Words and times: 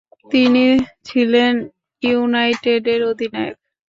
তিনি 0.31 0.63
ছিলেন 1.07 1.53
ইউনাইটেডের 2.03 3.01
অধিনায়ক। 3.11 3.57